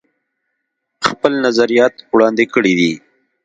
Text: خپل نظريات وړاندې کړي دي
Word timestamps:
خپل 1.07 1.31
نظريات 1.45 1.93
وړاندې 2.13 2.45
کړي 2.53 2.73
دي 2.79 2.93